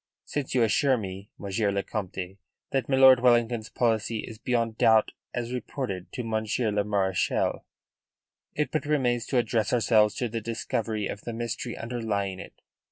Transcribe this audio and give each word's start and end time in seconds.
Since 0.25 0.55
you 0.55 0.63
assure 0.63 0.97
me, 0.97 1.29
Monsieur 1.37 1.69
le 1.69 1.83
Comte, 1.83 2.39
that 2.71 2.89
milord 2.89 3.19
Wellington's 3.19 3.69
policy 3.69 4.21
is 4.27 4.39
beyond 4.39 4.79
doubt, 4.79 5.11
as 5.31 5.53
reported 5.53 6.11
to 6.13 6.23
Monsieur, 6.23 6.71
le 6.71 6.83
Marechal, 6.83 7.63
it 8.55 8.71
but 8.71 8.87
remains 8.87 9.27
to 9.27 9.37
address 9.37 9.71
ourselves 9.71 10.15
to 10.15 10.27
the 10.27 10.41
discovery 10.41 11.05
of 11.05 11.21
the 11.21 11.33
mystery 11.33 11.77
underlying 11.77 12.39
it. 12.39 12.63